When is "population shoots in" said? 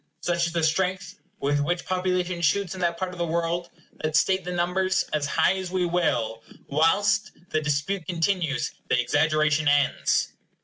1.85-2.81